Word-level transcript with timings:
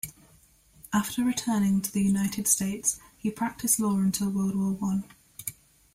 After 0.91 1.23
returning 1.23 1.79
to 1.81 1.91
the 1.91 2.01
United 2.01 2.47
States, 2.47 2.99
he 3.19 3.29
practised 3.29 3.77
law 3.79 3.99
until 3.99 4.31
World 4.31 4.55
War 4.57 4.71
One. 4.71 5.03